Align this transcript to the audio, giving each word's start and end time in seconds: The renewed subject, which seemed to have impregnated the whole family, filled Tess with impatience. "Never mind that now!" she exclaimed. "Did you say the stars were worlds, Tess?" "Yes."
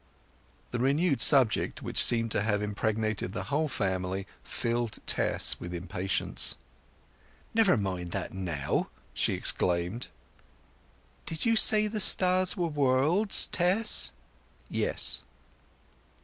The 0.71 0.79
renewed 0.79 1.21
subject, 1.21 1.83
which 1.83 2.03
seemed 2.03 2.31
to 2.31 2.41
have 2.41 2.63
impregnated 2.63 3.33
the 3.33 3.43
whole 3.53 3.67
family, 3.67 4.25
filled 4.43 4.97
Tess 5.05 5.59
with 5.59 5.75
impatience. 5.75 6.57
"Never 7.53 7.77
mind 7.77 8.09
that 8.09 8.33
now!" 8.33 8.89
she 9.13 9.35
exclaimed. 9.35 10.07
"Did 11.27 11.45
you 11.45 11.55
say 11.55 11.85
the 11.85 11.99
stars 11.99 12.57
were 12.57 12.65
worlds, 12.65 13.45
Tess?" 13.45 14.11
"Yes." 14.69 15.21